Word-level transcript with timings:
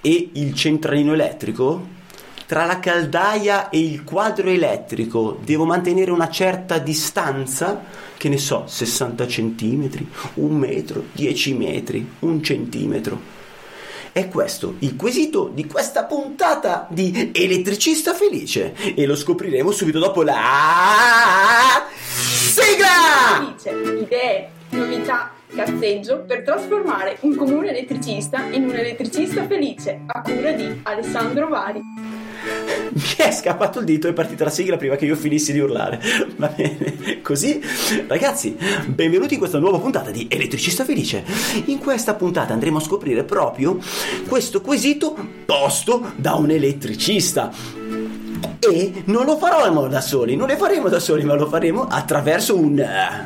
e 0.00 0.30
il 0.32 0.54
centralino 0.54 1.12
elettrico? 1.12 1.96
Tra 2.46 2.64
la 2.64 2.80
caldaia 2.80 3.68
e 3.68 3.78
il 3.78 4.04
quadro 4.04 4.48
elettrico 4.48 5.38
devo 5.44 5.64
mantenere 5.66 6.10
una 6.10 6.30
certa 6.30 6.78
distanza? 6.78 7.84
Che 8.16 8.28
ne 8.28 8.38
so, 8.38 8.64
60 8.66 9.26
centimetri, 9.28 10.08
un 10.34 10.56
metro, 10.56 11.04
10 11.12 11.54
metri, 11.54 12.10
un 12.20 12.42
centimetro. 12.42 13.36
È 14.10 14.28
questo 14.28 14.76
il 14.78 14.96
quesito 14.96 15.50
di 15.52 15.66
questa 15.66 16.04
puntata 16.04 16.86
di 16.88 17.30
Elettricista 17.34 18.14
Felice 18.14 18.74
e 18.94 19.04
lo 19.04 19.14
scopriremo 19.14 19.70
subito 19.70 19.98
dopo 19.98 20.22
la 20.22 21.86
sigla! 22.18 23.54
Felice, 23.60 24.00
idee, 24.00 24.48
novità 24.70 25.37
cazzeggio 25.54 26.24
per 26.26 26.42
trasformare 26.42 27.16
un 27.20 27.34
comune 27.34 27.70
elettricista 27.70 28.44
in 28.50 28.64
un 28.64 28.74
elettricista 28.74 29.46
felice 29.46 30.00
a 30.06 30.20
cura 30.22 30.52
di 30.52 30.80
Alessandro 30.82 31.48
Vari. 31.48 31.80
Mi 32.92 33.14
è 33.16 33.30
scappato 33.32 33.80
il 33.80 33.84
dito 33.84 34.06
e 34.06 34.10
è 34.10 34.12
partita 34.12 34.44
la 34.44 34.50
sigla 34.50 34.76
prima 34.76 34.96
che 34.96 35.04
io 35.04 35.16
finissi 35.16 35.52
di 35.52 35.58
urlare. 35.58 36.00
Va 36.36 36.48
bene, 36.48 37.20
così 37.22 37.60
ragazzi, 38.06 38.56
benvenuti 38.86 39.34
in 39.34 39.40
questa 39.40 39.58
nuova 39.58 39.78
puntata 39.78 40.10
di 40.10 40.26
Elettricista 40.30 40.84
Felice. 40.84 41.24
In 41.66 41.78
questa 41.78 42.14
puntata 42.14 42.52
andremo 42.52 42.78
a 42.78 42.80
scoprire 42.80 43.24
proprio 43.24 43.78
questo 44.28 44.60
quesito 44.60 45.16
posto 45.44 46.12
da 46.16 46.34
un 46.34 46.50
elettricista 46.50 47.52
e 48.58 49.02
non 49.06 49.24
lo 49.24 49.36
faremo 49.36 49.86
da 49.86 50.00
soli, 50.00 50.36
non 50.36 50.48
le 50.48 50.56
faremo 50.56 50.88
da 50.88 50.98
soli, 50.98 51.24
ma 51.24 51.34
lo 51.34 51.46
faremo 51.46 51.86
attraverso 51.88 52.56
un... 52.56 52.74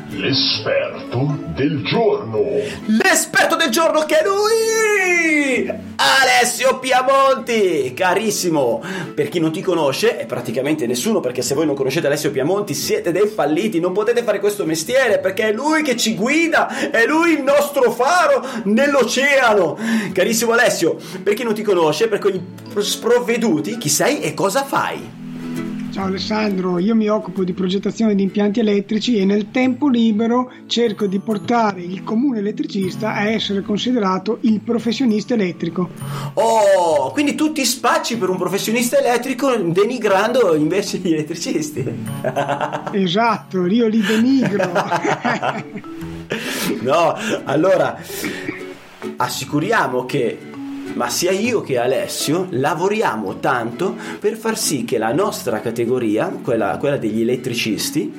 L'esperto 0.09 1.37
del 1.55 1.83
giorno. 1.83 2.41
L'esperto 2.85 3.55
del 3.55 3.69
giorno 3.69 4.01
che 4.05 4.19
è 4.19 4.23
lui! 4.25 5.92
Alessio 6.05 6.79
Piamonti! 6.79 7.93
Carissimo! 7.95 8.83
Per 9.15 9.29
chi 9.29 9.39
non 9.39 9.53
ti 9.53 9.61
conosce, 9.61 10.17
è 10.17 10.25
praticamente 10.25 10.85
nessuno, 10.85 11.21
perché 11.21 11.41
se 11.41 11.55
voi 11.55 11.65
non 11.65 11.75
conoscete 11.75 12.07
Alessio 12.07 12.29
Piamonti 12.29 12.73
siete 12.73 13.13
dei 13.13 13.27
falliti, 13.27 13.79
non 13.79 13.93
potete 13.93 14.21
fare 14.21 14.41
questo 14.41 14.65
mestiere, 14.65 15.19
perché 15.19 15.49
è 15.49 15.53
lui 15.53 15.81
che 15.81 15.95
ci 15.95 16.15
guida, 16.15 16.91
è 16.91 17.05
lui 17.05 17.31
il 17.31 17.43
nostro 17.43 17.89
faro 17.89 18.45
nell'oceano! 18.65 19.77
Carissimo 20.11 20.51
Alessio, 20.51 20.97
per 21.23 21.35
chi 21.35 21.43
non 21.43 21.53
ti 21.53 21.61
conosce, 21.61 22.09
per 22.09 22.19
quei 22.19 22.41
sprovveduti, 22.79 23.77
chi 23.77 23.87
sei 23.87 24.19
e 24.19 24.33
cosa 24.33 24.65
fai? 24.65 25.22
Ciao 25.93 26.05
Alessandro, 26.05 26.79
io 26.79 26.95
mi 26.95 27.07
occupo 27.07 27.43
di 27.43 27.53
progettazione 27.53 28.15
di 28.15 28.23
impianti 28.23 28.59
elettrici 28.59 29.19
e 29.19 29.25
nel 29.25 29.51
tempo 29.51 29.87
libero 29.87 30.51
cerco 30.65 31.05
di 31.05 31.19
portare 31.19 31.83
il 31.83 32.03
comune 32.03 32.39
elettricista 32.39 33.13
a 33.13 33.29
essere 33.29 33.61
considerato 33.61 34.39
il 34.41 34.59
professionista 34.61 35.35
elettrico. 35.35 35.91
Oh, 36.33 37.11
quindi 37.11 37.35
tu 37.35 37.51
ti 37.51 37.63
spacci 37.63 38.17
per 38.17 38.29
un 38.29 38.37
professionista 38.37 38.97
elettrico 38.97 39.55
denigrando 39.55 40.55
invece 40.55 40.97
gli 40.97 41.13
elettricisti. 41.13 41.85
esatto, 42.91 43.67
io 43.67 43.85
li 43.85 44.01
denigro. 44.01 44.71
no, 46.81 47.15
allora 47.43 48.01
assicuriamo 49.17 50.05
che 50.05 50.37
ma 50.93 51.09
sia 51.09 51.31
io 51.31 51.61
che 51.61 51.77
Alessio 51.77 52.47
lavoriamo 52.49 53.39
tanto 53.39 53.95
per 54.19 54.35
far 54.35 54.57
sì 54.57 54.83
che 54.83 54.97
la 54.97 55.13
nostra 55.13 55.59
categoria, 55.59 56.27
quella, 56.41 56.77
quella 56.77 56.97
degli 56.97 57.21
elettricisti, 57.21 58.13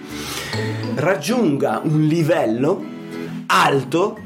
raggiunga 0.97 1.81
un 1.85 2.03
livello 2.07 2.93
alto 3.47 4.19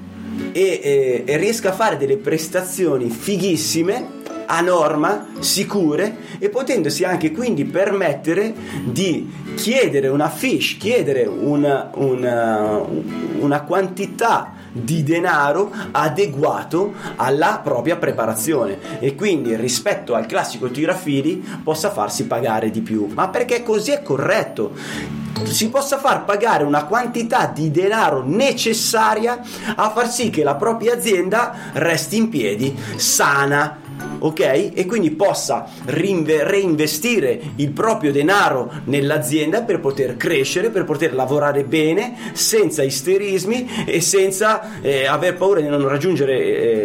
e, 0.53 0.81
e, 0.83 1.23
e 1.27 1.37
riesca 1.37 1.71
a 1.71 1.75
fare 1.75 1.97
delle 1.97 2.17
prestazioni 2.17 3.11
fighissime 3.11 4.17
a 4.51 4.61
norma, 4.63 5.29
sicure 5.41 6.17
e 6.39 6.49
potendosi 6.49 7.05
anche 7.05 7.33
quindi 7.33 7.67
permettere 7.67 8.55
di 8.85 9.31
chiedere 9.55 10.09
una 10.09 10.31
fish, 10.31 10.79
chiedere 10.79 11.27
una, 11.27 11.91
una, 11.95 12.81
una 13.41 13.63
quantità 13.63 14.55
di 14.83 15.03
denaro 15.03 15.71
adeguato 15.91 16.95
alla 17.17 17.61
propria 17.63 17.97
preparazione. 17.97 19.01
E 19.01 19.15
quindi 19.15 19.55
rispetto 19.57 20.15
al 20.15 20.27
classico 20.27 20.71
tirafili 20.71 21.61
possa 21.63 21.91
farsi 21.91 22.27
pagare 22.27 22.71
di 22.71 22.81
più. 22.81 23.09
Ma 23.15 23.29
perché 23.29 23.63
così 23.63 23.93
è 23.93 24.03
corretto? 24.03 24.73
Si 25.45 25.69
possa 25.69 25.99
far 25.99 26.25
pagare 26.25 26.65
una 26.65 26.85
quantità 26.85 27.47
di 27.47 27.71
denaro 27.71 28.25
necessaria 28.25 29.41
a 29.77 29.91
far 29.91 30.11
sì 30.11 30.31
che 30.31 30.43
la 30.43 30.57
propria 30.57 30.95
azienda 30.95 31.55
resti 31.75 32.17
in 32.17 32.29
piedi 32.29 32.77
sana 32.97 33.88
ok? 34.19 34.71
E 34.75 34.87
quindi 34.87 35.11
possa 35.11 35.67
reinvestire 35.85 37.41
il 37.57 37.71
proprio 37.71 38.13
denaro 38.13 38.71
nell'azienda 38.85 39.63
per 39.63 39.81
poter 39.81 40.17
crescere, 40.17 40.71
per 40.71 40.85
poter 40.85 41.15
lavorare 41.15 41.65
bene, 41.65 42.17
senza 42.33 42.83
isterismi 42.83 43.85
e 43.87 44.01
senza 44.01 44.81
eh, 44.81 45.07
aver 45.07 45.37
paura 45.37 45.61
di 45.61 45.69
non 45.69 45.87
raggiungere 45.87 46.39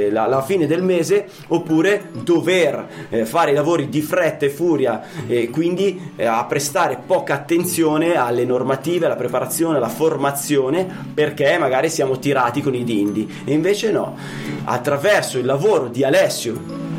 eh, 0.06 0.10
la, 0.12 0.28
la, 0.28 0.42
fine 0.44 0.68
del 0.68 0.84
mese 0.84 1.28
oppure 1.48 2.10
dover 2.12 2.88
eh, 3.10 3.26
fare 3.26 3.52
i 3.52 3.54
lavori 3.54 3.90
di 3.90 4.02
fretta 4.02 4.46
e 4.46 4.50
furia 4.50 5.02
e 5.28 5.50
quindi 5.50 6.12
eh, 6.16 6.26
a 6.26 6.44
prestare 6.46 7.00
poca 7.06 7.34
attenzione 7.34 8.16
alle 8.16 8.46
normative, 8.46 9.06
alla 9.06 9.16
preparazione, 9.16 9.78
alla 9.78 9.90
formazione 9.90 10.86
perché 11.14 11.58
magari 11.58 11.90
siamo 11.90 12.20
tirati 12.20 12.62
con 12.62 12.76
i 12.76 12.84
dindi 12.84 13.32
e 13.46 13.54
invece 13.54 13.92
no, 13.92 14.18
attraverso 14.66 15.38
il 15.38 15.46
lavoro 15.46 15.88
di 15.88 16.04
Alessio 16.04 16.93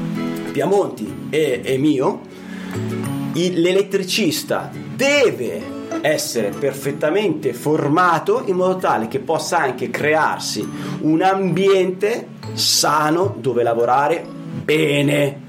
Piamonti 0.55 1.27
e, 1.31 1.63
e 1.65 1.79
mio, 1.79 2.21
il, 3.33 3.61
l'elettricista 3.61 4.71
deve 4.95 5.61
essere 6.01 6.51
perfettamente 6.51 7.53
formato 7.53 8.45
in 8.47 8.55
modo 8.55 8.77
tale 8.77 9.09
che 9.09 9.19
possa 9.19 9.59
anche 9.59 9.91
crearsi 9.91 10.65
un 11.01 11.23
ambiente 11.23 12.29
sano 12.53 13.35
dove 13.37 13.65
lavorare 13.65 14.25
bene 14.63 15.43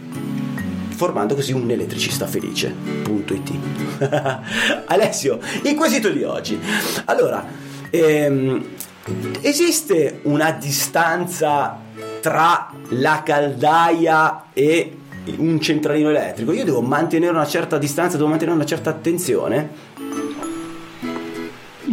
formando 0.90 1.36
così 1.36 1.52
un 1.52 1.70
elettricista 1.70 2.26
felice. 2.26 2.74
Punto 3.04 3.36
it. 3.36 3.52
Alessio, 4.88 5.40
il 5.66 5.76
quesito 5.76 6.10
di 6.10 6.24
oggi. 6.24 6.60
Allora, 7.06 7.46
ehm, 7.92 8.66
esiste 9.42 10.20
una 10.24 10.52
distanza 10.52 11.80
tra 12.22 12.72
la 12.90 13.22
caldaia 13.24 14.46
e 14.54 14.98
un 15.38 15.60
centralino 15.60 16.10
elettrico, 16.10 16.52
io 16.54 16.64
devo 16.64 16.82
mantenere 16.82 17.32
una 17.32 17.46
certa 17.46 17.78
distanza, 17.78 18.18
devo 18.18 18.30
mantenere 18.30 18.56
una 18.56 18.66
certa 18.66 18.90
attenzione. 18.90 19.94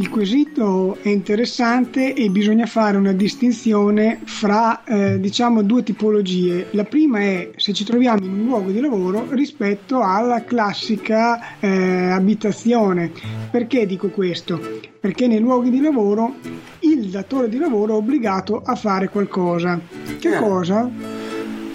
Il 0.03 0.09
quesito 0.09 0.99
è 1.01 1.11
interessante 1.11 2.13
e 2.13 2.29
bisogna 2.29 2.67
fare 2.67 2.97
una 2.97 3.13
distinzione 3.13 4.19
fra 4.25 4.83
eh, 4.83 5.21
diciamo 5.21 5.63
due 5.63 5.85
tipologie. 5.85 6.67
La 6.71 6.83
prima 6.83 7.21
è 7.21 7.53
se 7.55 7.73
ci 7.73 7.85
troviamo 7.85 8.25
in 8.25 8.33
un 8.33 8.45
luogo 8.47 8.73
di 8.73 8.81
lavoro 8.81 9.29
rispetto 9.31 10.01
alla 10.03 10.43
classica 10.43 11.61
eh, 11.61 12.11
abitazione. 12.11 13.13
Perché 13.49 13.87
dico 13.87 14.09
questo? 14.09 14.61
Perché 14.99 15.29
nei 15.29 15.39
luoghi 15.39 15.71
di 15.71 15.81
lavoro 15.81 16.35
il 16.81 17.07
datore 17.09 17.49
di 17.49 17.59
lavoro 17.59 17.93
è 17.95 17.97
obbligato 17.97 18.61
a 18.61 18.75
fare 18.75 19.09
qualcosa. 19.09 19.79
Che 20.19 20.35
Eh. 20.35 20.39
cosa? 20.39 20.91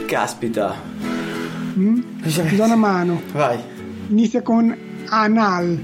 Caspita. 0.05 0.75
Mm? 1.79 2.01
Ti 2.27 2.55
do 2.57 2.63
una 2.65 2.75
mano. 2.75 3.21
Vai. 3.31 3.57
Inizia 4.09 4.41
con 4.41 4.75
anal. 5.05 5.79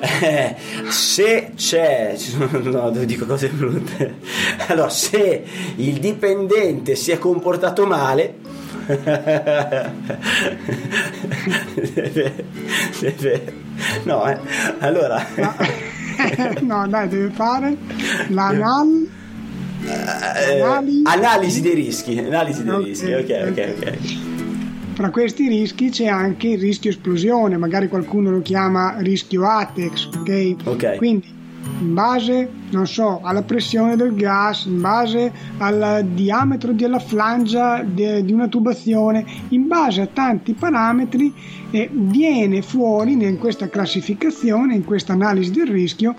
Eh, 0.00 0.56
se 0.90 1.50
c'è, 1.54 2.16
no, 2.62 2.90
dico 2.90 3.26
cose 3.26 3.48
brutte. 3.48 4.14
Allora, 4.68 4.88
se 4.88 5.44
il 5.76 5.98
dipendente 6.00 6.94
si 6.96 7.10
è 7.10 7.18
comportato 7.18 7.86
male, 7.86 8.34
deve, 11.74 12.44
deve- 13.00 13.52
no, 14.04 14.26
eh. 14.28 14.38
allora, 14.78 15.24
no, 16.60 16.86
dai, 16.88 17.08
deve 17.08 17.30
fare 17.30 17.76
l'anal. 18.28 19.06
eh, 19.84 20.60
Anali- 20.60 21.02
analisi 21.04 21.60
dei 21.60 21.74
rischi, 21.74 22.18
analisi 22.18 22.62
dei 22.64 22.74
Ok, 22.74 22.84
rischi, 22.84 23.12
ok, 23.12 23.46
ok, 23.48 23.74
ok. 23.76 23.92
Fra 25.00 25.08
questi 25.08 25.48
rischi 25.48 25.88
c'è 25.88 26.08
anche 26.08 26.48
il 26.48 26.60
rischio 26.60 26.90
esplosione, 26.90 27.56
magari 27.56 27.88
qualcuno 27.88 28.30
lo 28.30 28.42
chiama 28.42 28.96
rischio 28.98 29.48
ATEX, 29.48 30.10
ok? 30.14 30.54
Ok. 30.64 30.96
Quindi 30.98 31.26
in 31.80 31.94
base, 31.94 32.46
non 32.68 32.86
so, 32.86 33.20
alla 33.22 33.40
pressione 33.40 33.96
del 33.96 34.14
gas, 34.14 34.66
in 34.66 34.78
base 34.78 35.32
al 35.56 36.06
diametro 36.12 36.72
della 36.72 36.98
flangia 36.98 37.82
de- 37.82 38.22
di 38.22 38.32
una 38.34 38.48
tubazione, 38.48 39.24
in 39.48 39.66
base 39.66 40.02
a 40.02 40.06
tanti 40.06 40.52
parametri 40.52 41.32
eh, 41.70 41.88
viene 41.90 42.60
fuori 42.60 43.12
in 43.12 43.38
questa 43.38 43.70
classificazione, 43.70 44.74
in 44.74 44.84
questa 44.84 45.14
analisi 45.14 45.50
del 45.50 45.68
rischio, 45.68 46.14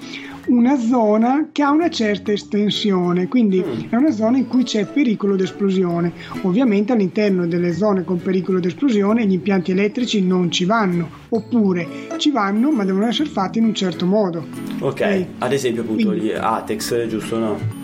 una 0.47 0.77
zona 0.77 1.49
che 1.51 1.61
ha 1.63 1.71
una 1.71 1.89
certa 1.89 2.31
estensione, 2.31 3.27
quindi 3.27 3.63
è 3.89 3.95
una 3.95 4.11
zona 4.11 4.37
in 4.37 4.47
cui 4.47 4.63
c'è 4.63 4.85
pericolo 4.85 5.35
di 5.35 5.43
esplosione. 5.43 6.11
Ovviamente 6.41 6.93
all'interno 6.93 7.45
delle 7.47 7.73
zone 7.73 8.03
con 8.03 8.21
pericolo 8.21 8.59
di 8.59 8.67
esplosione 8.67 9.25
gli 9.25 9.33
impianti 9.33 9.71
elettrici 9.71 10.21
non 10.21 10.51
ci 10.51 10.65
vanno, 10.65 11.09
oppure 11.29 11.87
ci 12.17 12.31
vanno 12.31 12.71
ma 12.71 12.83
devono 12.83 13.07
essere 13.07 13.29
fatti 13.29 13.59
in 13.59 13.65
un 13.65 13.73
certo 13.75 14.05
modo. 14.05 14.45
Ok, 14.79 15.25
ad 15.39 15.53
esempio 15.53 15.83
appunto 15.83 16.07
Quindi- 16.07 16.25
gli 16.27 16.31
ATEX, 16.31 17.07
giusto 17.07 17.37
no? 17.37 17.79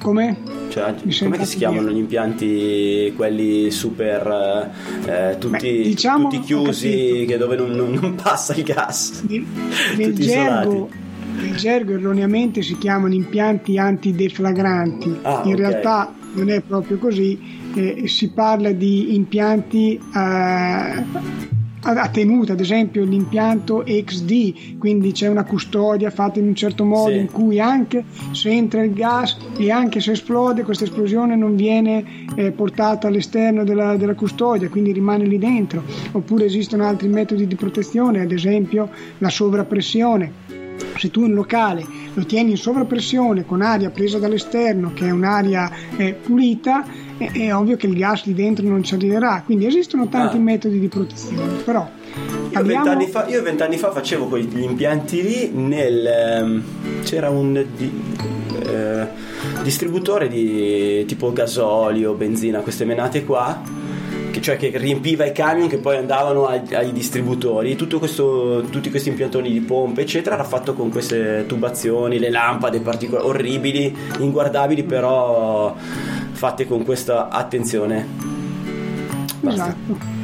Come? 0.00 0.58
Cioè, 0.70 0.94
come 1.18 1.44
si 1.44 1.56
chiamano 1.56 1.82
dire. 1.88 1.94
gli 1.94 1.98
impianti 1.98 3.12
quelli 3.16 3.70
super 3.72 4.70
eh, 5.04 5.36
tutti, 5.38 5.66
Beh, 5.78 5.82
diciamo, 5.82 6.28
tutti 6.28 6.40
chiusi 6.40 7.26
dove 7.36 7.56
non, 7.56 7.70
non- 7.72 7.98
non 8.00 8.14
passa 8.14 8.54
il 8.54 8.62
gas 8.62 9.24
Nel, 9.28 9.44
nel 9.98 10.08
Tutti 10.10 10.22
gergo, 10.22 10.88
nel 11.42 11.56
gergo 11.56 11.92
erroneamente 11.94 12.62
si 12.62 12.76
chiamano 12.78 13.14
impianti 13.14 13.78
antideflagranti. 13.78 15.18
Ah, 15.22 15.42
In 15.44 15.52
ok. 15.52 15.58
realtà 15.58 16.14
non 16.34 16.48
è 16.50 16.60
proprio 16.60 16.98
così, 16.98 17.38
eh, 17.74 18.06
si 18.06 18.30
parla 18.30 18.72
di 18.72 19.14
impianti 19.14 19.94
eh, 19.94 20.18
a 20.18 21.04
a 21.82 22.08
tenuta, 22.08 22.52
ad 22.52 22.60
esempio 22.60 23.02
l'impianto 23.04 23.82
XD, 23.86 24.76
quindi 24.76 25.12
c'è 25.12 25.28
una 25.28 25.44
custodia 25.44 26.10
fatta 26.10 26.38
in 26.38 26.46
un 26.48 26.54
certo 26.54 26.84
modo 26.84 27.12
Sì. 27.12 27.16
in 27.20 27.30
cui 27.30 27.58
anche 27.58 28.04
se 28.32 28.50
entra 28.50 28.82
il 28.82 28.92
gas 28.92 29.38
e 29.56 29.70
anche 29.70 29.98
se 30.00 30.12
esplode, 30.12 30.62
questa 30.62 30.84
esplosione 30.84 31.36
non 31.36 31.56
viene 31.56 32.04
eh, 32.36 32.50
portata 32.50 33.08
all'esterno 33.08 33.64
della, 33.64 33.96
della 33.96 34.12
custodia, 34.14 34.68
quindi 34.68 34.92
rimane 34.92 35.24
lì 35.24 35.38
dentro. 35.38 35.82
Oppure 36.12 36.44
esistono 36.44 36.84
altri 36.84 37.08
metodi 37.08 37.46
di 37.46 37.54
protezione, 37.54 38.20
ad 38.20 38.30
esempio 38.30 38.90
la 39.16 39.30
sovrappressione. 39.30 40.49
Se 41.00 41.10
tu 41.10 41.22
un 41.22 41.32
locale 41.32 41.86
lo 42.12 42.26
tieni 42.26 42.50
in 42.50 42.56
sovrappressione 42.58 43.46
con 43.46 43.62
aria 43.62 43.88
presa 43.88 44.18
dall'esterno, 44.18 44.92
che 44.92 45.06
è 45.06 45.10
un'aria 45.10 45.70
eh, 45.96 46.12
pulita, 46.12 46.84
è, 47.16 47.30
è 47.32 47.54
ovvio 47.54 47.76
che 47.76 47.86
il 47.86 47.96
gas 47.96 48.26
lì 48.26 48.34
dentro 48.34 48.66
non 48.66 48.82
ci 48.82 48.92
arriverà. 48.94 49.40
Quindi 49.42 49.64
esistono 49.64 50.08
tanti 50.08 50.36
Ah. 50.36 50.40
metodi 50.40 50.78
di 50.78 50.88
protezione. 50.88 51.54
Però 51.64 51.88
io 52.52 52.62
vent'anni 52.62 53.06
fa, 53.06 53.26
io 53.28 53.42
vent'anni 53.42 53.78
fa 53.78 53.90
facevo 53.92 54.26
quegli 54.26 54.60
impianti 54.60 55.22
lì 55.22 55.50
nel 55.54 56.06
ehm, 56.06 56.62
c'era 57.02 57.30
un 57.30 57.64
di- 57.74 58.02
eh, 58.66 59.06
distributore 59.62 60.28
di 60.28 61.04
tipo 61.06 61.32
gasolio 61.32 62.12
benzina 62.12 62.60
queste 62.60 62.84
menate 62.84 63.24
qua 63.24 63.62
che, 64.30 64.40
cioè 64.40 64.56
che 64.56 64.70
riempiva 64.74 65.24
i 65.24 65.32
camion 65.32 65.68
che 65.68 65.78
poi 65.78 65.96
andavano 65.96 66.46
ai, 66.46 66.62
ai 66.74 66.92
distributori 66.92 67.76
Tutto 67.76 67.98
questo, 67.98 68.64
tutti 68.70 68.90
questi 68.90 69.08
impiantoni 69.08 69.50
di 69.50 69.60
pompe 69.60 70.02
eccetera 70.02 70.34
era 70.36 70.44
fatto 70.44 70.74
con 70.74 70.90
queste 70.90 71.44
tubazioni 71.46 72.18
le 72.18 72.30
lampade 72.30 72.80
particolari 72.80 73.26
orribili 73.26 73.94
inguardabili 74.18 74.84
però 74.84 75.74
fatte 76.32 76.66
con 76.66 76.84
questa 76.84 77.28
attenzione 77.28 78.30
Basta. 79.40 79.74
Esatto. 79.74 80.18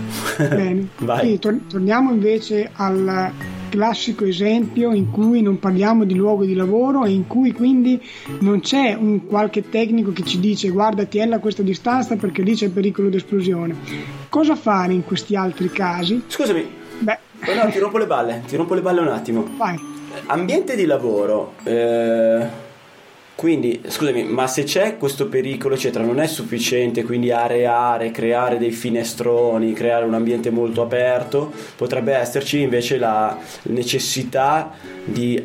Bene. 0.54 0.88
Vai. 0.98 1.18
Quindi 1.20 1.38
tor- 1.38 1.60
torniamo 1.68 2.12
invece 2.12 2.70
al 2.74 3.32
classico 3.68 4.24
esempio 4.24 4.92
in 4.92 5.10
cui 5.10 5.42
non 5.42 5.58
parliamo 5.58 6.04
di 6.04 6.14
luogo 6.14 6.44
di 6.44 6.54
lavoro 6.54 7.04
e 7.04 7.10
in 7.10 7.26
cui 7.26 7.52
quindi 7.52 8.00
non 8.40 8.60
c'è 8.60 8.94
un 8.94 9.26
qualche 9.26 9.68
tecnico 9.68 10.12
che 10.12 10.22
ci 10.24 10.38
dice 10.40 10.68
guarda 10.70 11.04
tienila 11.04 11.36
a 11.36 11.40
questa 11.40 11.62
distanza 11.62 12.16
perché 12.16 12.42
lì 12.42 12.54
c'è 12.54 12.68
pericolo 12.70 13.08
di 13.08 13.16
esplosione. 13.16 13.74
Cosa 14.28 14.54
fare 14.56 14.92
in 14.92 15.04
questi 15.04 15.36
altri 15.36 15.70
casi? 15.70 16.22
scusami 16.26 16.64
Beh, 16.98 17.18
Oh, 17.48 17.54
no, 17.54 17.70
ti 17.70 17.78
rompo 17.78 17.98
le 17.98 18.06
balle, 18.06 18.42
ti 18.46 18.56
rompo 18.56 18.72
le 18.74 18.80
balle 18.80 19.00
un 19.00 19.08
attimo. 19.08 19.46
vai. 19.58 19.78
Ambiente 20.28 20.74
di 20.74 20.86
lavoro. 20.86 21.52
eh, 21.64 22.25
quindi, 23.46 23.80
scusami, 23.86 24.24
ma 24.24 24.48
se 24.48 24.64
c'è 24.64 24.96
questo 24.96 25.28
pericolo, 25.28 25.76
eccetera, 25.76 26.02
non 26.02 26.18
è 26.18 26.26
sufficiente 26.26 27.04
quindi 27.04 27.30
areare, 27.30 28.10
creare 28.10 28.58
dei 28.58 28.72
finestroni, 28.72 29.72
creare 29.72 30.04
un 30.04 30.14
ambiente 30.14 30.50
molto 30.50 30.82
aperto, 30.82 31.52
potrebbe 31.76 32.12
esserci 32.12 32.62
invece 32.62 32.98
la 32.98 33.38
necessità 33.66 34.72
di 35.04 35.40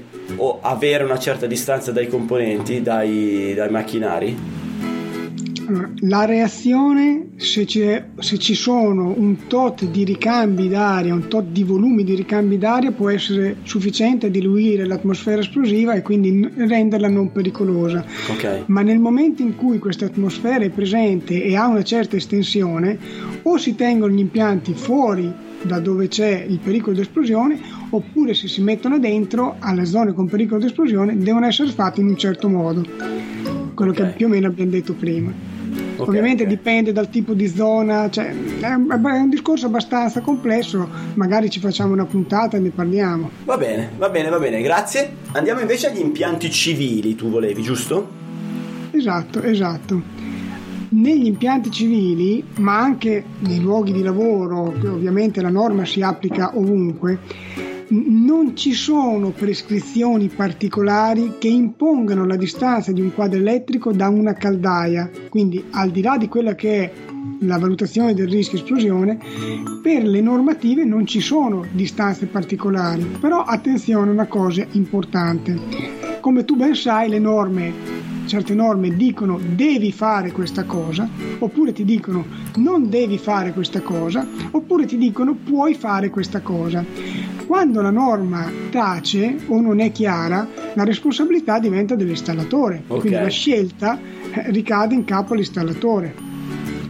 avere 0.61 1.03
una 1.03 1.19
certa 1.19 1.45
distanza 1.45 1.91
dai 1.91 2.07
componenti, 2.07 2.81
dai, 2.81 3.53
dai 3.53 3.69
macchinari. 3.69 4.60
Allora, 5.67 5.89
la 5.99 6.25
reazione, 6.25 7.29
se, 7.37 7.65
se 7.65 8.37
ci 8.37 8.55
sono 8.55 9.13
un 9.15 9.47
tot 9.47 9.85
di 9.85 10.03
ricambi 10.03 10.67
d'aria, 10.67 11.13
un 11.13 11.27
tot 11.27 11.45
di 11.45 11.63
volumi 11.63 12.03
di 12.03 12.15
ricambi 12.15 12.57
d'aria, 12.57 12.91
può 12.91 13.09
essere 13.09 13.57
sufficiente 13.63 14.27
a 14.27 14.29
diluire 14.29 14.85
l'atmosfera 14.85 15.41
esplosiva 15.41 15.93
e 15.93 16.01
quindi 16.01 16.49
renderla 16.55 17.09
non 17.09 17.31
pericolosa. 17.31 18.03
Ok. 18.29 18.63
Ma 18.67 18.81
nel 18.81 18.99
momento 18.99 19.41
in 19.41 19.55
cui 19.55 19.79
questa 19.79 20.05
atmosfera 20.05 20.63
è 20.63 20.69
presente 20.69 21.43
e 21.43 21.55
ha 21.55 21.67
una 21.67 21.83
certa 21.83 22.15
estensione, 22.15 22.97
o 23.43 23.57
si 23.57 23.75
tengono 23.75 24.13
gli 24.13 24.19
impianti 24.19 24.73
fuori 24.73 25.49
da 25.63 25.79
dove 25.79 26.07
c'è 26.07 26.45
il 26.47 26.59
pericolo 26.59 26.95
di 26.95 27.01
esplosione, 27.01 27.59
oppure 27.89 28.33
se 28.33 28.47
si 28.47 28.61
mettono 28.61 28.99
dentro 28.99 29.55
alle 29.59 29.85
zone 29.85 30.13
con 30.13 30.27
pericolo 30.27 30.59
di 30.59 30.65
esplosione, 30.65 31.17
devono 31.17 31.45
essere 31.45 31.69
fatti 31.71 31.99
in 31.99 32.07
un 32.07 32.17
certo 32.17 32.49
modo. 32.49 32.83
Quello 33.73 33.91
Ok. 33.91 33.97
che 33.97 34.03
più 34.17 34.25
o 34.27 34.29
meno 34.29 34.47
abbiamo 34.47 34.71
detto 34.71 34.93
prima. 34.93 35.31
Ok, 35.95 36.07
Ovviamente 36.07 36.43
ok. 36.43 36.49
dipende 36.49 36.91
dal 36.91 37.09
tipo 37.09 37.33
di 37.33 37.47
zona, 37.47 38.09
cioè, 38.09 38.33
è 38.59 38.73
un 38.73 38.89
è 38.89 39.17
un 39.19 39.29
discorso 39.29 39.67
abbastanza 39.67 40.19
complesso, 40.21 40.87
magari 41.13 41.49
ci 41.49 41.59
facciamo 41.59 41.93
una 41.93 42.05
puntata 42.05 42.57
e 42.57 42.59
ne 42.59 42.69
parliamo. 42.69 43.29
Va 43.45 43.57
bene, 43.57 43.91
va 43.97 44.09
bene, 44.09 44.29
va 44.29 44.39
bene, 44.39 44.61
grazie. 44.61 45.09
Andiamo 45.33 45.61
invece 45.61 45.87
agli 45.89 45.99
impianti 45.99 46.49
civili, 46.49 47.15
tu 47.15 47.29
volevi, 47.29 47.61
giusto? 47.61 48.09
Esatto, 48.91 49.41
esatto. 49.41 50.01
Negli 50.89 51.25
impianti 51.27 51.71
civili, 51.71 52.43
ma 52.57 52.77
anche 52.79 53.23
nei 53.39 53.61
luoghi 53.61 53.93
di 53.93 54.01
lavoro, 54.01 54.73
che 54.79 54.87
ovviamente 54.89 55.41
la 55.41 55.49
norma 55.49 55.85
si 55.85 56.01
applica 56.01 56.57
ovunque, 56.57 57.19
non 57.91 58.55
ci 58.55 58.73
sono 58.73 59.31
prescrizioni 59.31 60.29
particolari 60.29 61.35
che 61.37 61.49
impongano 61.49 62.25
la 62.25 62.37
distanza 62.37 62.91
di 62.91 63.01
un 63.01 63.13
quadro 63.13 63.39
elettrico 63.39 63.91
da 63.91 64.07
una 64.07 64.33
caldaia. 64.33 65.09
Quindi, 65.29 65.63
al 65.71 65.91
di 65.91 66.01
là 66.01 66.17
di 66.17 66.27
quella 66.27 66.55
che 66.55 66.83
è 66.83 66.91
la 67.39 67.57
valutazione 67.57 68.13
del 68.13 68.29
rischio 68.29 68.57
esplosione, 68.59 69.19
per 69.81 70.03
le 70.03 70.21
normative 70.21 70.85
non 70.85 71.05
ci 71.05 71.19
sono 71.19 71.65
distanze 71.71 72.27
particolari. 72.27 73.03
Però 73.19 73.43
attenzione 73.43 74.09
a 74.09 74.13
una 74.13 74.27
cosa 74.27 74.65
importante. 74.71 75.59
Come 76.21 76.45
tu 76.45 76.55
ben 76.55 76.75
sai, 76.75 77.09
le 77.09 77.19
norme 77.19 78.00
certe 78.31 78.53
norme 78.55 78.95
dicono 78.95 79.37
devi 79.43 79.91
fare 79.91 80.31
questa 80.31 80.63
cosa, 80.63 81.05
oppure 81.39 81.73
ti 81.73 81.83
dicono 81.83 82.23
non 82.55 82.87
devi 82.89 83.17
fare 83.17 83.51
questa 83.51 83.81
cosa, 83.81 84.25
oppure 84.51 84.85
ti 84.85 84.97
dicono 84.97 85.33
puoi 85.35 85.73
fare 85.75 86.09
questa 86.09 86.39
cosa. 86.39 86.85
quando 87.45 87.81
la 87.81 87.89
norma 87.91 88.49
tace 88.69 89.35
o 89.47 89.59
non 89.59 89.81
è 89.81 89.91
chiara, 89.91 90.47
la 90.73 90.85
responsabilità 90.85 91.59
diventa 91.59 91.95
dell'installatore, 91.95 92.83
Ok. 92.87 92.99
quindi 93.01 93.19
la 93.19 93.27
scelta 93.27 93.99
eh, 94.31 94.49
ricade 94.51 94.93
in 94.93 95.03
capo 95.03 95.33
all'installatore. 95.33 96.15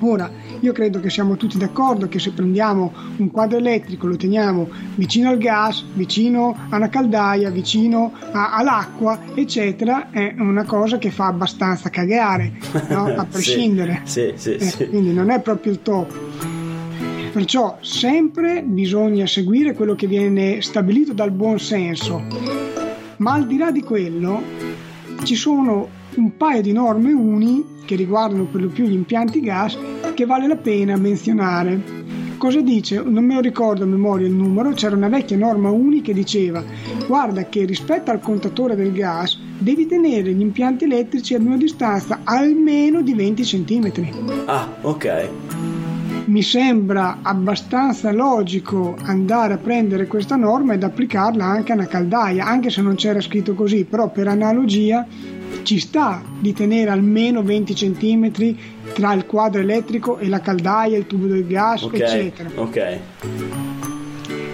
Ora, 0.01 0.29
io 0.61 0.71
credo 0.73 0.99
che 0.99 1.09
siamo 1.09 1.35
tutti 1.37 1.57
d'accordo 1.57 2.07
che 2.07 2.19
se 2.19 2.31
prendiamo 2.31 2.91
un 3.17 3.29
quadro 3.31 3.57
elettrico, 3.57 4.07
lo 4.07 4.15
teniamo 4.15 4.67
vicino 4.95 5.29
al 5.29 5.37
gas, 5.37 5.83
vicino 5.93 6.55
a 6.69 6.75
una 6.77 6.89
caldaia, 6.89 7.49
vicino 7.49 8.11
a- 8.31 8.53
all'acqua, 8.53 9.19
eccetera, 9.33 10.09
è 10.11 10.33
una 10.37 10.63
cosa 10.63 10.97
che 10.97 11.09
fa 11.11 11.25
abbastanza 11.27 11.89
cagare, 11.89 12.53
no? 12.89 13.05
a 13.17 13.25
prescindere. 13.25 14.01
Sì, 14.03 14.33
sì, 14.35 14.53
Eh, 14.55 14.59
sì. 14.65 14.87
Quindi 14.87 15.13
non 15.13 15.29
è 15.29 15.39
proprio 15.41 15.71
il 15.71 15.81
top. 15.81 16.13
Perciò 17.31 17.77
sempre 17.81 18.61
bisogna 18.61 19.25
seguire 19.25 19.73
quello 19.73 19.95
che 19.95 20.05
viene 20.05 20.61
stabilito 20.61 21.13
dal 21.13 21.31
buon 21.31 21.59
senso. 21.59 22.21
Ma 23.17 23.33
al 23.33 23.47
di 23.47 23.57
là 23.57 23.71
di 23.71 23.81
quello 23.81 24.41
ci 25.23 25.35
sono 25.35 25.87
un 26.15 26.35
paio 26.35 26.61
di 26.61 26.73
norme 26.73 27.13
uni 27.13 27.63
che 27.85 27.95
riguardano 27.95 28.43
per 28.45 28.61
lo 28.61 28.67
più 28.67 28.85
gli 28.85 28.93
impianti 28.93 29.39
gas 29.39 29.77
che 30.21 30.27
vale 30.27 30.45
la 30.47 30.55
pena 30.55 30.95
menzionare. 30.97 31.81
Cosa 32.37 32.61
dice? 32.61 33.01
Non 33.01 33.25
me 33.25 33.35
lo 33.35 33.39
ricordo 33.39 33.83
a 33.83 33.87
memoria 33.87 34.27
il 34.27 34.33
numero, 34.33 34.71
c'era 34.73 34.95
una 34.95 35.09
vecchia 35.09 35.35
norma 35.35 35.71
uni 35.71 36.01
che 36.01 36.13
diceva 36.13 36.63
guarda 37.07 37.45
che 37.45 37.65
rispetto 37.65 38.11
al 38.11 38.19
contatore 38.19 38.75
del 38.75 38.91
gas 38.91 39.39
devi 39.57 39.87
tenere 39.87 40.31
gli 40.31 40.41
impianti 40.41 40.83
elettrici 40.83 41.33
ad 41.33 41.41
una 41.43 41.57
distanza 41.57 42.19
almeno 42.23 43.01
di 43.01 43.15
20 43.15 43.43
cm. 43.43 43.91
Ah, 44.45 44.67
ok. 44.81 45.29
Mi 46.25 46.43
sembra 46.43 47.17
abbastanza 47.23 48.11
logico 48.11 48.95
andare 49.01 49.55
a 49.55 49.57
prendere 49.57 50.05
questa 50.05 50.35
norma 50.35 50.73
ed 50.73 50.83
applicarla 50.83 51.43
anche 51.43 51.71
a 51.71 51.75
una 51.75 51.87
caldaia, 51.87 52.45
anche 52.45 52.69
se 52.69 52.81
non 52.83 52.93
c'era 52.93 53.21
scritto 53.21 53.55
così, 53.55 53.85
però 53.85 54.11
per 54.11 54.27
analogia 54.27 55.05
ci 55.63 55.79
sta 55.79 56.21
di 56.39 56.53
tenere 56.53 56.89
almeno 56.89 57.41
20 57.43 57.73
cm 57.73 58.55
tra 58.93 59.13
il 59.13 59.25
quadro 59.25 59.61
elettrico 59.61 60.17
e 60.17 60.27
la 60.27 60.39
caldaia, 60.39 60.97
il 60.97 61.07
tubo 61.07 61.27
del 61.27 61.45
gas, 61.47 61.83
Ok, 61.83 61.93
eccetera. 61.99 62.49
ok. 62.55 62.97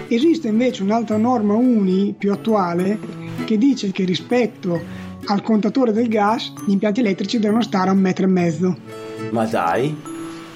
Esiste 0.08 0.48
invece 0.48 0.82
un'altra 0.82 1.16
norma 1.16 1.54
UNI 1.54 2.14
più 2.16 2.32
attuale 2.32 2.98
che 3.44 3.58
dice 3.58 3.90
che 3.92 4.04
rispetto 4.04 4.80
al 5.26 5.42
contatore 5.42 5.92
del 5.92 6.08
gas 6.08 6.52
gli 6.66 6.70
impianti 6.72 7.00
elettrici 7.00 7.38
devono 7.38 7.62
stare 7.62 7.90
a 7.90 7.92
un 7.92 7.98
metro 7.98 8.24
e 8.24 8.28
mezzo. 8.28 8.76
Ma 9.30 9.44
dai. 9.44 9.94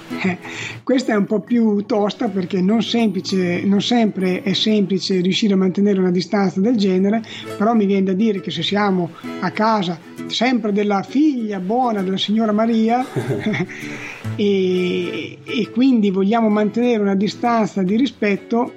Eh, 0.09 0.37
questa 0.83 1.13
è 1.13 1.15
un 1.15 1.25
po' 1.25 1.39
più 1.39 1.85
tosta 1.85 2.27
perché 2.27 2.61
non, 2.61 2.81
semplice, 2.81 3.63
non 3.63 3.81
sempre 3.81 4.41
è 4.43 4.53
semplice 4.53 5.21
riuscire 5.21 5.53
a 5.53 5.57
mantenere 5.57 5.99
una 5.99 6.11
distanza 6.11 6.59
del 6.59 6.75
genere, 6.75 7.21
però 7.57 7.73
mi 7.73 7.85
viene 7.85 8.03
da 8.03 8.13
dire 8.13 8.41
che 8.41 8.51
se 8.51 8.63
siamo 8.63 9.11
a 9.39 9.51
casa 9.51 9.99
sempre 10.27 10.71
della 10.71 11.03
figlia 11.03 11.59
buona 11.59 12.01
della 12.01 12.17
signora 12.17 12.51
Maria 12.51 13.05
e, 14.35 15.37
e 15.43 15.69
quindi 15.71 16.09
vogliamo 16.09 16.49
mantenere 16.49 17.01
una 17.01 17.15
distanza 17.15 17.81
di 17.83 17.95
rispetto, 17.95 18.73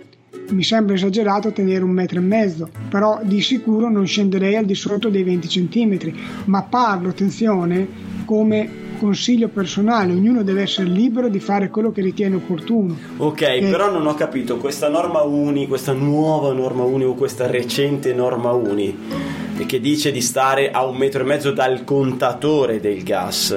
mi 0.50 0.62
sembra 0.62 0.94
esagerato 0.94 1.52
tenere 1.52 1.82
un 1.82 1.90
metro 1.90 2.18
e 2.18 2.22
mezzo, 2.22 2.70
però 2.88 3.20
di 3.22 3.40
sicuro 3.40 3.90
non 3.90 4.06
scenderei 4.06 4.56
al 4.56 4.64
di 4.64 4.74
sotto 4.74 5.08
dei 5.08 5.22
20 5.22 5.48
centimetri, 5.48 6.14
ma 6.44 6.62
parlo, 6.62 7.08
attenzione, 7.08 7.88
come 8.24 8.84
consiglio 8.96 9.48
personale, 9.48 10.12
ognuno 10.12 10.42
deve 10.42 10.62
essere 10.62 10.88
libero 10.88 11.28
di 11.28 11.40
fare 11.40 11.68
quello 11.68 11.92
che 11.92 12.00
ritiene 12.00 12.36
opportuno. 12.36 12.96
Ok, 13.18 13.60
però 13.60 13.90
non 13.90 14.06
ho 14.06 14.14
capito, 14.14 14.56
questa 14.56 14.88
norma 14.88 15.22
uni, 15.22 15.66
questa 15.66 15.92
nuova 15.92 16.52
norma 16.52 16.84
uni 16.84 17.04
o 17.04 17.14
questa 17.14 17.46
recente 17.46 18.14
norma 18.14 18.52
uni 18.52 19.34
che 19.66 19.80
dice 19.80 20.12
di 20.12 20.20
stare 20.20 20.70
a 20.70 20.84
un 20.84 20.96
metro 20.96 21.22
e 21.22 21.24
mezzo 21.24 21.50
dal 21.50 21.84
contatore 21.84 22.78
del 22.78 23.02
gas, 23.02 23.56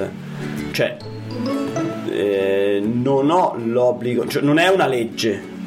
cioè 0.72 0.96
eh, 2.10 2.82
non 2.82 3.30
ho 3.30 3.56
l'obbligo, 3.62 4.26
cioè 4.26 4.42
non 4.42 4.58
è 4.58 4.68
una 4.68 4.86
legge. 4.86 5.58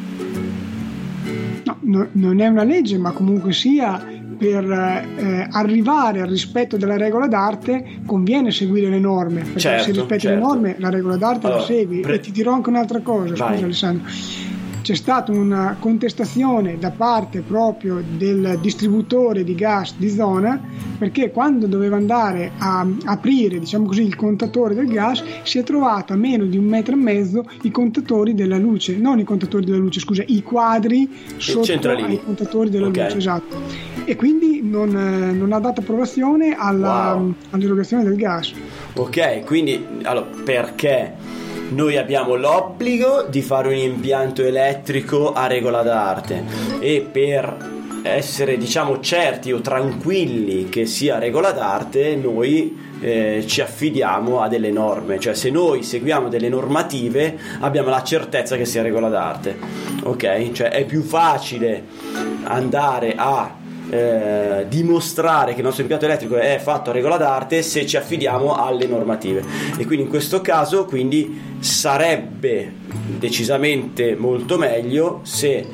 No, 1.63 1.77
no- 1.81 2.07
non 2.13 2.39
è 2.39 2.47
una 2.47 2.63
legge, 2.63 2.97
ma 2.97 3.11
comunque 3.11 3.53
sia 3.53 4.12
per 4.43 4.69
eh, 5.15 5.47
arrivare 5.51 6.19
al 6.21 6.27
rispetto 6.27 6.75
della 6.75 6.97
regola 6.97 7.27
d'arte 7.27 7.99
conviene 8.05 8.51
seguire 8.51 8.89
le 8.89 8.99
norme, 8.99 9.41
perché 9.41 9.59
Certo, 9.59 9.83
se 9.85 9.91
rispetti 9.91 10.21
certo. 10.27 10.37
le 10.39 10.43
norme 10.45 10.75
la 10.79 10.89
regola 10.89 11.15
d'arte 11.15 11.45
Allora, 11.45 11.61
la 11.61 11.65
segui. 11.65 11.99
pre- 12.01 12.15
E 12.15 12.19
ti 12.19 12.31
dirò 12.31 12.51
anche 12.53 12.69
un'altra 12.69 12.99
cosa, 12.99 13.33
Vai. 13.35 13.53
scusa 13.53 13.65
Alessandro. 13.65 14.09
C'è 14.83 14.95
stata 14.95 15.31
una 15.31 15.77
contestazione 15.79 16.77
da 16.77 16.91
parte 16.91 17.39
proprio 17.39 18.03
del 18.17 18.57
distributore 18.61 19.45
di 19.45 19.55
gas 19.55 19.95
di 19.95 20.09
zona 20.09 20.59
perché 20.97 21.31
quando 21.31 21.67
doveva 21.67 21.95
andare 21.95 22.51
a 22.57 22.85
aprire 23.05 23.59
diciamo 23.59 23.85
così, 23.85 24.01
il 24.03 24.17
contatore 24.17 24.75
del 24.75 24.87
gas 24.87 25.23
si 25.43 25.57
è 25.57 25.63
trovato 25.63 26.11
a 26.11 26.17
meno 26.17 26.43
di 26.43 26.57
un 26.57 26.65
metro 26.65 26.95
e 26.95 26.97
mezzo 26.97 27.45
i 27.61 27.71
contatori 27.71 28.33
della 28.35 28.57
luce, 28.57 28.97
non 28.97 29.19
i 29.19 29.23
contatori 29.23 29.63
della 29.63 29.77
luce, 29.77 30.01
scusa, 30.01 30.21
i 30.27 30.43
quadri 30.43 31.09
sotto 31.37 31.71
ai 31.89 32.19
contatori 32.21 32.69
della 32.69 32.87
Ok. 32.87 32.97
luce, 32.97 33.17
esatto. 33.17 33.61
E 34.03 34.17
quindi 34.17 34.59
non, 34.63 34.89
eh, 34.97 35.31
non 35.31 35.53
ha 35.53 35.59
dato 35.59 35.79
approvazione 35.79 36.55
alla- 36.57 37.13
Wow. 37.15 37.33
all'erogazione 37.51 38.03
del 38.03 38.17
gas. 38.17 38.51
Ok, 38.95 39.45
quindi 39.45 39.81
allora, 40.03 40.27
perché 40.43 41.13
noi 41.69 41.97
abbiamo 41.97 42.35
l'obbligo 42.35 43.23
di 43.29 43.41
fare 43.41 43.67
un 43.69 43.75
impianto 43.75 44.43
elettrico 44.43 45.33
a 45.33 45.47
regola 45.47 45.81
d'arte. 45.81 46.43
E 46.79 47.07
per 47.09 47.81
essere 48.03 48.57
diciamo 48.57 48.99
certi 48.99 49.51
o 49.51 49.61
tranquilli 49.61 50.67
che 50.67 50.85
sia 50.85 51.19
regola 51.19 51.51
d'arte 51.51 52.17
noi 52.17 52.77
eh, 52.99 53.43
ci 53.47 53.61
affidiamo 53.61 54.41
a 54.41 54.47
delle 54.47 54.71
norme. 54.71 55.19
Cioè 55.19 55.33
se 55.33 55.49
noi 55.49 55.83
seguiamo 55.83 56.29
delle 56.29 56.49
normative 56.49 57.37
abbiamo 57.59 57.89
la 57.89 58.03
certezza 58.03 58.55
che 58.55 58.65
sia 58.65 58.81
regola 58.81 59.09
d'arte. 59.09 59.57
Ok? 60.03 60.51
Cioè 60.51 60.69
è 60.69 60.85
più 60.85 61.01
facile 61.01 61.83
andare 62.43 63.13
a 63.15 63.61
eh, 63.93 64.65
dimostrare 64.67 65.51
che 65.51 65.59
il 65.59 65.65
nostro 65.65 65.83
impianto 65.83 66.05
elettrico 66.05 66.35
è 66.37 66.59
fatto 66.59 66.89
a 66.89 66.93
regola 66.93 67.17
d'arte 67.17 67.61
se 67.61 67.85
ci 67.85 67.95
affidiamo 67.95 68.55
alle 68.55 68.87
normative. 68.87 69.43
E 69.77 69.85
quindi 69.85 70.05
in 70.05 70.09
questo 70.09 70.41
caso 70.41 70.85
quindi 70.85 71.39
sarebbe 71.59 72.73
decisamente 73.19 74.15
molto 74.15 74.57
meglio 74.57 75.19
se 75.21 75.67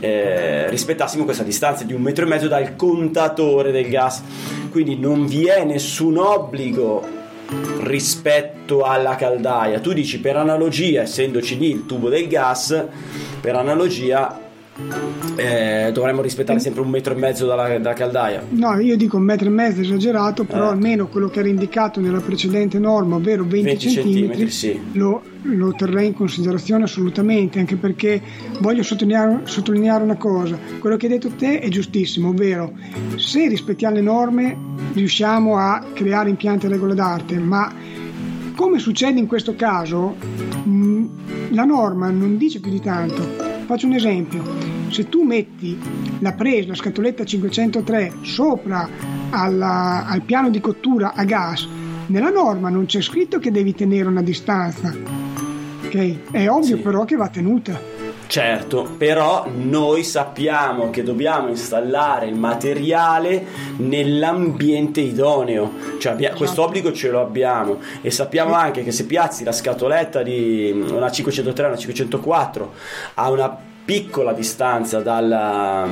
eh, 0.00 0.70
rispettassimo 0.70 1.24
questa 1.24 1.42
distanza 1.42 1.84
di 1.84 1.92
un 1.92 2.00
metro 2.00 2.24
e 2.24 2.28
mezzo 2.28 2.48
dal 2.48 2.76
contatore 2.76 3.72
del 3.72 3.90
gas. 3.90 4.22
Quindi 4.70 4.96
non 4.96 5.26
vi 5.26 5.44
è 5.44 5.62
nessun 5.62 6.16
obbligo 6.16 7.18
rispetto 7.80 8.84
alla 8.84 9.16
caldaia. 9.16 9.80
Tu 9.80 9.92
dici 9.92 10.18
per 10.20 10.36
analogia 10.36 11.02
essendoci 11.02 11.58
lì 11.58 11.70
il 11.70 11.84
tubo 11.84 12.08
del 12.08 12.26
gas 12.26 12.86
per 13.38 13.54
analogia 13.54 14.48
eh, 15.36 15.90
dovremmo 15.92 16.20
rispettare 16.20 16.58
sempre 16.58 16.82
un 16.82 16.90
metro 16.90 17.14
e 17.14 17.18
mezzo 17.18 17.46
dalla, 17.46 17.78
dalla 17.78 17.94
caldaia. 17.94 18.44
No, 18.50 18.78
io 18.78 18.96
dico 18.96 19.16
un 19.16 19.22
metro 19.22 19.46
e 19.48 19.50
mezzo 19.50 19.80
esagerato, 19.80 20.44
però 20.44 20.66
Eh. 20.66 20.72
almeno 20.72 21.06
quello 21.08 21.28
che 21.28 21.38
era 21.40 21.48
indicato 21.48 22.00
nella 22.00 22.20
precedente 22.20 22.78
norma, 22.78 23.16
ovvero 23.16 23.42
20, 23.42 23.62
20 23.62 23.80
centimetri, 23.90 24.20
centimetri, 24.20 24.50
sì. 24.50 24.80
lo, 24.92 25.22
lo 25.42 25.72
terrei 25.72 26.08
in 26.08 26.14
considerazione 26.14 26.84
assolutamente, 26.84 27.58
anche 27.58 27.76
perché 27.76 28.20
voglio 28.60 28.82
sottolineare, 28.82 29.40
sottolineare 29.44 30.04
una 30.04 30.16
cosa, 30.16 30.58
quello 30.78 30.96
che 30.96 31.06
hai 31.06 31.12
detto 31.12 31.30
te 31.30 31.60
è 31.60 31.68
giustissimo, 31.68 32.28
ovvero 32.28 32.72
se 33.16 33.48
rispettiamo 33.48 33.94
le 33.94 34.02
norme 34.02 34.56
riusciamo 34.92 35.56
a 35.56 35.82
creare 35.94 36.28
impianti 36.28 36.66
a 36.66 36.68
regola 36.68 36.94
d'arte, 36.94 37.38
ma 37.38 37.72
come 38.54 38.78
succede 38.78 39.18
in 39.18 39.26
questo 39.26 39.54
caso, 39.56 40.16
mh, 40.64 41.04
la 41.50 41.64
norma 41.64 42.10
non 42.10 42.36
dice 42.36 42.60
più 42.60 42.70
di 42.70 42.80
tanto. 42.80 43.22
Faccio 43.64 43.86
un 43.86 43.94
esempio, 43.94 44.42
se 44.90 45.08
tu 45.08 45.22
metti 45.22 45.78
la 46.20 46.32
presa, 46.32 46.68
la 46.68 46.74
scatoletta 46.74 47.24
503 47.24 48.12
sopra 48.22 48.88
alla- 49.30 50.06
al 50.06 50.22
piano 50.22 50.50
di 50.50 50.60
cottura 50.60 51.12
a 51.14 51.24
gas, 51.24 51.66
nella 52.06 52.30
norma 52.30 52.68
non 52.68 52.86
c'è 52.86 53.00
scritto 53.00 53.38
che 53.38 53.50
devi 53.50 53.74
tenere 53.74 54.08
una 54.08 54.22
distanza. 54.22 54.92
ok? 55.84 56.30
È 56.32 56.48
ovvio 56.48 56.76
Sì. 56.76 56.82
però 56.82 57.04
che 57.04 57.16
va 57.16 57.28
tenuta. 57.28 57.98
Certo, 58.28 58.88
però 58.96 59.48
noi 59.52 60.04
sappiamo 60.04 60.90
che 60.90 61.02
dobbiamo 61.02 61.48
installare 61.48 62.26
il 62.26 62.36
materiale 62.36 63.44
nell'ambiente 63.78 65.00
idoneo, 65.00 65.72
cioè 65.98 66.12
abbia- 66.12 66.32
questo 66.34 66.62
obbligo 66.62 66.92
ce 66.92 67.10
lo 67.10 67.20
abbiamo 67.20 67.78
e 68.02 68.10
sappiamo 68.12 68.52
anche 68.54 68.84
che 68.84 68.92
se 68.92 69.04
piazzi 69.06 69.42
la 69.42 69.50
scatoletta 69.52 70.22
di 70.22 70.70
una 70.92 71.10
503 71.10 71.66
una 71.66 71.76
504 71.76 72.72
a 73.14 73.30
una 73.30 73.56
piccola 73.90 74.32
distanza 74.32 75.00
dalla- 75.00 75.88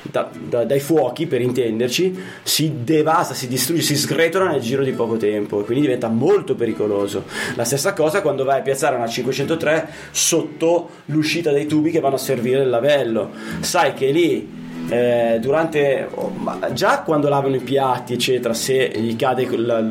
da- 0.00 0.30
da- 0.32 0.64
dai 0.64 0.80
fuochi 0.80 1.26
per 1.26 1.42
intenderci 1.42 2.18
si 2.42 2.72
devasta, 2.82 3.34
si 3.34 3.48
distrugge, 3.48 3.82
si 3.82 3.96
sgretola 3.96 4.48
nel 4.48 4.62
giro 4.62 4.82
di 4.82 4.92
poco 4.92 5.18
tempo 5.18 5.60
e 5.60 5.64
quindi 5.64 5.82
diventa 5.84 6.08
molto 6.08 6.54
pericoloso. 6.54 7.24
La 7.54 7.64
stessa 7.64 7.92
cosa 7.92 8.22
quando 8.22 8.44
vai 8.44 8.60
a 8.60 8.62
piazzare 8.62 8.96
una 8.96 9.06
503 9.06 9.88
sotto 10.10 10.88
l'uscita 11.06 11.52
dei 11.52 11.66
tubi 11.66 11.90
che 11.90 12.00
vanno 12.00 12.14
a 12.14 12.18
servire 12.18 12.62
il 12.62 12.70
lavello. 12.70 13.30
Sai 13.60 13.92
che 13.92 14.06
lì 14.10 14.62
eh, 14.88 15.38
durante 15.40 16.08
già 16.72 17.02
quando 17.02 17.28
lavano 17.28 17.56
i 17.56 17.60
piatti 17.60 18.12
eccetera 18.12 18.52
se 18.54 18.90
gli 18.94 19.16
cade 19.16 19.46
quella, 19.46 19.82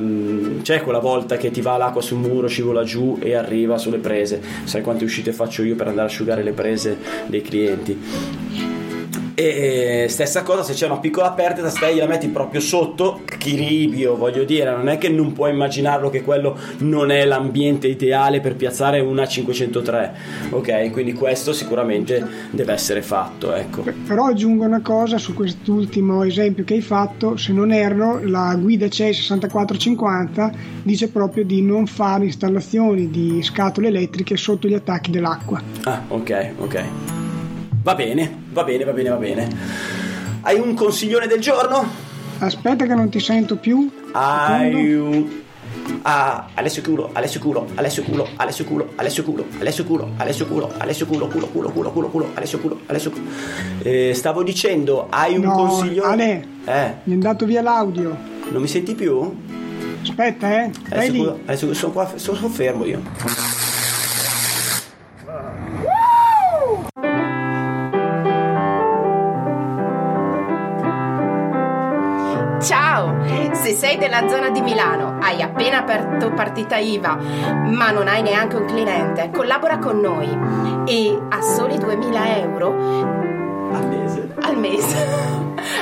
c'è 0.62 0.82
quella 0.82 1.00
volta 1.00 1.38
che 1.38 1.52
ti 1.52 1.62
va 1.62 1.78
l'acqua 1.78 2.02
sul 2.02 2.20
muro 2.20 2.48
scivola 2.48 2.84
giù 2.84 3.18
e 3.22 3.36
arriva 3.36 3.78
sulle 3.78 3.98
prese. 3.98 4.42
Sai 4.66 4.82
quante 4.82 5.04
uscite 5.04 5.34
faccio 5.34 5.64
io 5.64 5.76
per 5.76 5.88
andare 5.88 6.08
a 6.08 6.12
asciugare 6.12 6.44
le 6.44 6.52
prese 6.54 6.98
dei 7.28 7.42
clienti 7.42 8.82
e 9.36 10.06
stessa 10.10 10.44
cosa 10.44 10.64
se 10.64 10.74
c'è 10.74 10.86
una 10.86 10.98
piccola 10.98 11.32
perdita 11.32 11.70
stai 11.70 11.98
la 11.98 12.08
metti 12.08 12.28
proprio 12.28 12.62
sotto. 12.62 13.22
Chiribio 13.38 14.16
voglio 14.16 14.44
dire 14.44 14.72
non 14.72 14.88
è 14.90 14.98
che 14.98 15.10
non 15.10 15.34
puoi 15.34 15.52
immaginarlo 15.52 16.10
che 16.10 16.22
quello 16.22 16.58
non 16.80 17.12
è 17.12 17.26
l'ambiente 17.26 17.88
ideale 17.88 18.40
per 18.40 18.56
piazzare 18.56 19.00
una 19.00 19.28
503 19.28 20.16
ok? 20.52 20.92
Quindi 20.92 21.14
questo 21.14 21.54
sicuramente 21.54 22.26
deve 22.52 22.74
essere 22.74 23.02
fatto 23.02 23.54
ecco. 23.54 23.84
Però 24.08 24.28
aggiungo 24.28 24.66
una 24.66 24.82
cosa 24.82 25.18
su 25.18 25.34
quest'ultimo 25.34 26.24
esempio 26.24 26.64
che 26.64 26.76
hai 26.76 26.82
fatto. 26.82 27.38
Se 27.38 27.52
non 27.54 27.72
erro 27.72 28.20
la 28.24 28.56
guida 28.60 28.88
CEI 28.88 29.14
6450 29.14 30.52
dice 30.84 31.10
proprio 31.10 31.44
di 31.44 31.62
non 31.62 31.86
fare 31.86 32.26
installazioni 32.26 33.10
di 33.10 33.42
scatole 33.42 33.88
elettriche 33.88 34.38
sotto 34.38 34.68
gli 34.68 34.74
attacchi 34.74 35.12
dell'acqua. 35.12 35.62
Ah 35.84 36.04
ok 36.08 36.52
ok 36.60 37.23
Va 37.84 37.96
bene, 37.96 38.44
va 38.54 38.64
bene, 38.64 38.86
va 38.86 38.94
bene, 38.94 39.10
va 39.10 39.18
bene. 39.18 39.48
Hai 40.40 40.58
un 40.58 40.74
consiglione 40.74 41.28
del 41.28 41.42
giorno? 41.42 41.86
Aspetta 42.40 42.86
che 42.86 42.96
non 42.96 43.10
ti 43.10 43.20
sento 43.20 43.58
più. 43.58 43.92
Hai 44.14 44.94
un... 44.94 45.42
Ah, 46.04 46.48
Alessio 46.54 46.82
culo, 46.82 47.10
Alessio 47.12 47.42
culo, 47.42 47.68
Alessio 47.76 48.04
culo, 48.04 48.30
Alessio 48.38 48.64
culo, 48.64 48.88
Alessio 48.96 49.24
culo, 49.26 49.46
Alessio 49.58 49.84
culo, 49.84 50.12
Alessio 50.16 50.48
culo, 50.48 50.72
Alessio 50.78 51.06
culo, 51.06 51.28
culo, 51.28 51.48
culo, 51.48 51.70
culo, 51.72 51.92
culo, 51.92 52.08
culo, 52.08 52.30
Alessio 52.36 52.60
culo, 52.60 52.80
Alessio 52.86 53.12
culo. 53.12 53.26
Eh, 53.82 54.14
stavo 54.14 54.44
dicendo, 54.44 55.08
hai 55.10 55.36
un 55.36 55.44
no, 55.44 55.52
consiglione? 55.52 56.48
Ale, 56.66 56.88
eh. 56.88 56.94
mi 57.04 57.12
è 57.12 57.16
andato 57.16 57.46
via 57.46 57.62
l'audio. 57.62 58.18
Non 58.50 58.62
mi 58.62 58.68
senti 58.70 58.96
più? 58.96 59.30
Aspetta, 60.02 60.64
eh. 60.64 60.72
Alessio 60.90 61.14
culo, 61.14 61.40
Alessio, 61.48 61.74
sono 61.74 61.92
qua, 61.92 62.12
sono 62.16 62.48
fermo 62.48 62.86
io. 62.86 63.02
Sei 73.94 73.98
della 73.98 74.28
zona 74.28 74.50
di 74.50 74.62
Milano, 74.62 75.18
hai 75.22 75.42
appena 75.42 75.80
aperto 75.80 76.32
partita 76.32 76.78
IVA, 76.78 77.16
ma 77.16 77.92
non 77.92 78.08
hai 78.08 78.22
neanche 78.22 78.56
un 78.56 78.66
cliente, 78.66 79.30
collabora 79.32 79.78
con 79.78 80.00
noi 80.00 80.28
e 80.86 81.22
a 81.30 81.42
soli 81.42 81.78
2000 81.78 82.38
euro 82.38 82.70
Al 83.72 83.88
mese. 83.88 84.34
al 84.42 84.58
mese, 84.58 85.08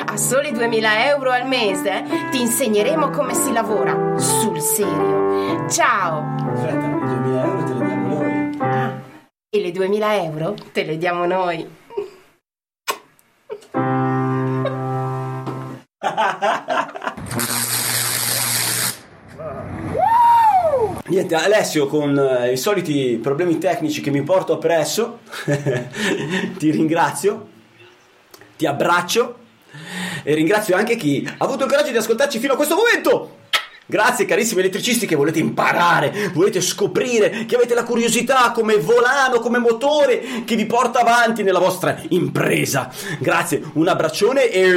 a 0.06 0.18
soli 0.18 0.52
2000 0.52 1.08
euro 1.08 1.32
al 1.32 1.48
mese, 1.48 2.04
ti 2.32 2.42
insegneremo 2.42 3.10
come 3.10 3.34
si 3.34 3.52
lavora 3.54 4.18
sul 4.18 4.60
serio. 4.60 5.68
Ciao! 5.70 6.36
Aspetta, 6.54 6.86
i 6.86 7.00
2000 7.02 7.44
euro 7.44 7.64
te 7.64 7.74
li 7.74 7.86
diamo 7.86 8.08
noi. 8.08 8.58
Ah, 8.60 8.92
e 9.50 9.62
le 9.62 9.72
2000 9.72 10.24
euro 10.24 10.54
te 10.72 10.84
le 10.84 10.98
diamo 10.98 11.26
noi. 11.26 11.80
Niente, 21.12 21.36
Alessio, 21.36 21.88
con 21.88 22.18
eh, 22.18 22.54
i 22.54 22.58
soliti 22.58 23.20
problemi 23.22 23.58
tecnici 23.58 24.00
che 24.00 24.12
mi 24.12 24.24
porto 24.24 24.54
appresso, 24.54 25.20
ti 26.58 26.72
ringrazio, 26.72 27.50
ti 28.56 28.66
abbraccio 28.66 29.40
e 30.24 30.34
ringrazio 30.34 30.74
anche 30.74 30.96
chi 30.96 31.30
ha 31.30 31.44
avuto 31.44 31.66
il 31.66 31.70
coraggio 31.70 31.92
di 31.92 31.98
ascoltarci 31.98 32.40
fino 32.40 32.54
a 32.54 32.56
questo 32.56 32.76
momento. 32.76 33.40
Grazie 33.92 34.24
carissimi 34.24 34.62
elettricisti 34.62 35.06
che 35.06 35.18
volete 35.18 35.40
imparare, 35.40 36.32
volete 36.32 36.62
scoprire, 36.62 37.44
che 37.46 37.56
avete 37.56 37.74
la 37.74 37.84
curiosità 37.84 38.52
come 38.52 38.78
volano, 38.78 39.42
come 39.42 39.58
motore 39.58 40.46
che 40.46 40.56
vi 40.56 40.66
porta 40.66 41.02
avanti 41.02 41.44
nella 41.44 41.60
vostra 41.60 42.02
impresa. 42.08 42.90
Grazie, 43.20 43.62
un 43.74 43.90
abbraccione 43.90 44.50
e 44.50 44.72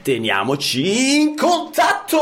teniamoci 0.00 1.20
in 1.20 1.36
contatto! 1.36 2.18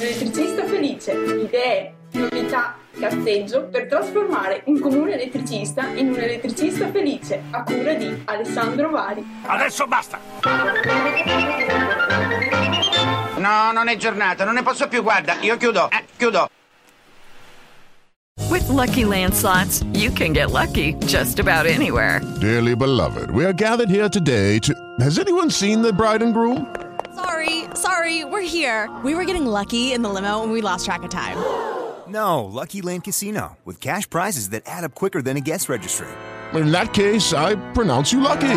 Elettricista 0.00 0.64
felice, 0.64 1.12
idee, 1.12 1.94
novità, 2.10 2.74
cazzeggio 2.98 3.68
per 3.70 3.86
trasformare 3.86 4.62
un 4.64 4.80
comune 4.80 5.14
elettricista 5.14 5.86
in 5.94 6.08
un 6.08 6.18
elettricista 6.18 6.90
felice 6.90 7.40
a 7.50 7.62
cura 7.62 7.94
di 7.94 8.22
Alessandro 8.24 8.90
Vari. 8.90 9.24
Adesso 9.46 9.86
basta! 9.86 11.69
No, 13.40 13.72
non 13.72 13.88
è 13.88 13.96
giornata, 13.96 14.44
non 14.44 14.52
ne 14.54 14.62
posso 14.62 14.86
più, 14.86 15.02
guarda, 15.02 15.40
io 15.40 15.56
chiudo, 15.56 15.88
eh, 15.90 16.04
chiudo. 16.18 16.48
With 18.50 18.68
Lucky 18.68 19.04
Land 19.04 19.34
slots, 19.34 19.82
you 19.94 20.10
can 20.10 20.32
get 20.32 20.50
lucky 20.50 20.94
just 21.06 21.38
about 21.38 21.66
anywhere. 21.66 22.20
Dearly 22.40 22.74
beloved, 22.74 23.30
we 23.30 23.44
are 23.46 23.54
gathered 23.54 23.88
here 23.88 24.08
today 24.10 24.58
to. 24.60 24.74
Has 25.00 25.18
anyone 25.18 25.50
seen 25.50 25.80
the 25.80 25.92
bride 25.92 26.22
and 26.22 26.34
groom? 26.34 26.66
Sorry, 27.14 27.64
sorry, 27.74 28.24
we're 28.24 28.42
here. 28.42 28.90
We 29.02 29.14
were 29.14 29.24
getting 29.24 29.46
lucky 29.46 29.94
in 29.94 30.02
the 30.02 30.10
limo 30.10 30.42
and 30.42 30.52
we 30.52 30.60
lost 30.60 30.84
track 30.84 31.02
of 31.02 31.10
time. 31.10 31.38
No, 32.08 32.44
Lucky 32.44 32.82
Land 32.82 33.04
Casino, 33.04 33.56
with 33.64 33.80
cash 33.80 34.08
prizes 34.10 34.50
that 34.50 34.64
add 34.66 34.84
up 34.84 34.94
quicker 34.94 35.22
than 35.22 35.36
a 35.36 35.40
guest 35.40 35.68
registry. 35.68 36.08
In 36.52 36.72
that 36.72 36.92
case, 36.92 37.32
I 37.32 37.54
pronounce 37.72 38.12
you 38.12 38.20
lucky. 38.20 38.56